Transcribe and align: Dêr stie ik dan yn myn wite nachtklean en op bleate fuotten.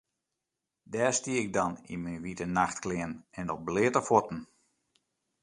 Dêr 0.93 1.13
stie 1.17 1.37
ik 1.43 1.49
dan 1.57 1.73
yn 1.93 2.01
myn 2.03 2.23
wite 2.25 2.45
nachtklean 2.57 3.11
en 3.39 3.51
op 3.53 3.61
bleate 3.67 4.01
fuotten. 4.07 4.39